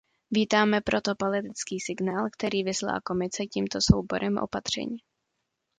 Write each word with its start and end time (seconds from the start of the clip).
Vítáme 0.31 0.81
proto 0.81 1.15
politický 1.15 1.79
signál, 1.79 2.29
který 2.29 2.63
vyslala 2.63 3.01
Komise 3.01 3.45
tímto 3.45 3.79
souborem 3.81 4.37
opatření. 4.37 4.97